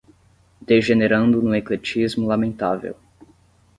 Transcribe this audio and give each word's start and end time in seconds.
degenerando 0.65 1.43
num 1.43 1.53
ecletismo 1.53 2.25
lamentável 2.25 2.95